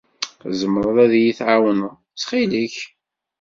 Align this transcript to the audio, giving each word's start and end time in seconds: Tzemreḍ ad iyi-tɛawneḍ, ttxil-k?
Tzemreḍ 0.49 0.97
ad 1.05 1.13
iyi-tɛawneḍ, 1.15 1.93
ttxil-k? 2.11 2.75